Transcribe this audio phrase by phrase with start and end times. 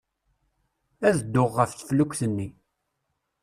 [1.07, 2.47] Ad dduɣ ɣef teflukt-nni.